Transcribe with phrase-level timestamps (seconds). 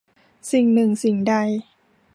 [0.51, 1.35] สิ่งหนึ่งสิ่งใด